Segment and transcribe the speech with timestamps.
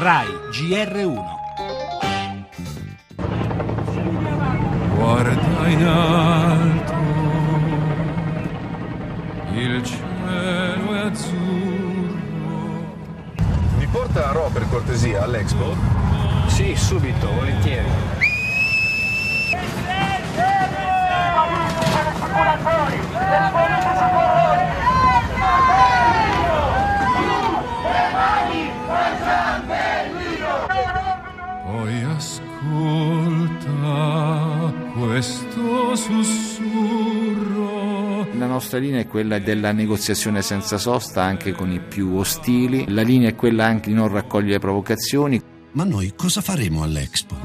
[0.00, 1.24] RAI GR1
[4.94, 6.92] Guarda in alto,
[9.54, 12.16] il cielo è azzurro.
[13.78, 15.74] Mi porta Ro per cortesia all'Expo?
[16.46, 17.90] Sì, subito, volentieri.
[35.18, 37.56] Questo sussurro.
[38.34, 43.02] La nostra linea è quella della negoziazione senza sosta anche con i più ostili, la
[43.02, 45.42] linea è quella anche di non raccogliere provocazioni.
[45.72, 47.36] Ma noi cosa faremo all'Expo?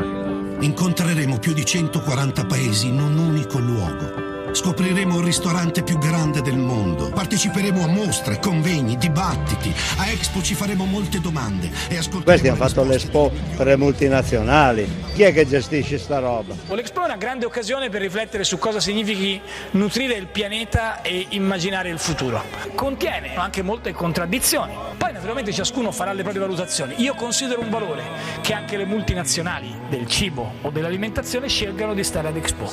[0.59, 4.32] Incontreremo più di 140 paesi in un unico luogo.
[4.53, 7.09] Scopriremo il ristorante più grande del mondo.
[7.09, 9.73] Parteciperemo a mostre, convegni, dibattiti.
[9.97, 14.87] A Expo ci faremo molte domande e ascolteremo Questi hanno fatto l'Expo per le multinazionali.
[15.15, 16.53] Chi è che gestisce sta roba?
[16.69, 19.41] L'Expo è una grande occasione per riflettere su cosa significhi
[19.71, 22.43] nutrire il pianeta e immaginare il futuro.
[22.75, 24.75] Contiene anche molte contraddizioni.
[24.95, 26.93] Poi naturalmente ciascuno farà le proprie valutazioni.
[26.97, 28.03] Io considero un valore
[28.41, 32.71] che anche le multinazionali del cibo o dell'alimentazione scelgano di stare ad Expo.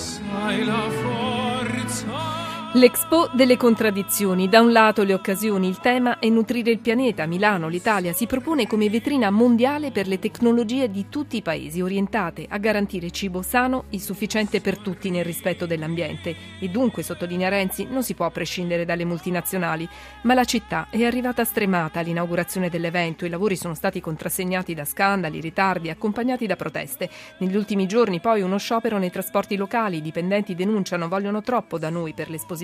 [2.74, 4.48] L'Expo delle contraddizioni.
[4.48, 7.26] Da un lato le occasioni, il tema è nutrire il pianeta.
[7.26, 12.46] Milano, l'Italia, si propone come vetrina mondiale per le tecnologie di tutti i paesi orientate
[12.48, 16.36] a garantire cibo sano e sufficiente per tutti nel rispetto dell'ambiente.
[16.60, 19.88] E dunque, sottolinea Renzi, non si può prescindere dalle multinazionali.
[20.22, 23.26] Ma la città è arrivata stremata all'inaugurazione dell'evento.
[23.26, 27.10] I lavori sono stati contrassegnati da scandali, ritardi, accompagnati da proteste.
[27.38, 29.96] Negli ultimi giorni poi uno sciopero nei trasporti locali.
[29.96, 32.58] I dipendenti denunciano vogliono troppo da noi per l'esposizione.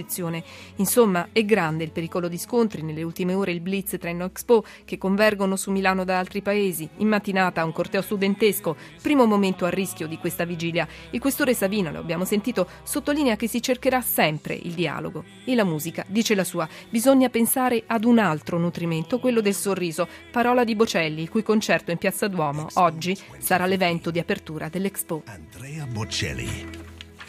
[0.77, 2.83] Insomma, è grande il pericolo di scontri.
[2.83, 6.88] Nelle ultime ore il blitz tra Expo che convergono su Milano da altri paesi.
[6.98, 10.86] In mattinata un corteo studentesco, primo momento a rischio di questa vigilia.
[11.11, 15.25] Il questore Savino, lo abbiamo sentito, sottolinea che si cercherà sempre il dialogo.
[15.44, 16.69] E la musica dice la sua.
[16.88, 20.06] Bisogna pensare ad un altro nutrimento, quello del sorriso.
[20.31, 25.22] Parola di Bocelli, il cui concerto in Piazza Duomo oggi sarà l'evento di apertura dell'Expo.
[25.26, 26.66] Andrea Bocelli.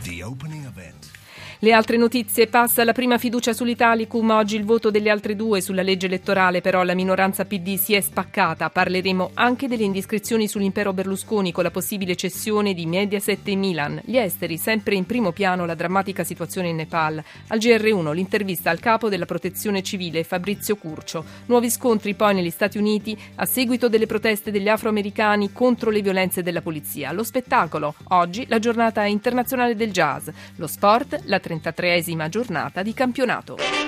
[0.03, 1.16] The opening event.
[1.59, 5.81] Le altre notizie passa la prima fiducia sull'Italicum, oggi il voto delle altre due sulla
[5.81, 8.69] legge elettorale, però la minoranza PD si è spaccata.
[8.69, 14.00] Parleremo anche delle indiscrezioni sull'impero Berlusconi con la possibile cessione di Mediaset e Milan.
[14.06, 17.23] Gli esteri, sempre in primo piano la drammatica situazione in Nepal.
[17.47, 21.25] Al GR1 l'intervista al capo della protezione civile Fabrizio Curcio.
[21.47, 26.44] Nuovi scontri poi negli Stati Uniti a seguito delle proteste degli afroamericani contro le violenze
[26.44, 27.12] della polizia.
[27.13, 30.29] Lo spettacolo, oggi la giornata internazionale del jazz.
[30.57, 33.87] Lo sport, la 33esima giornata di campionato.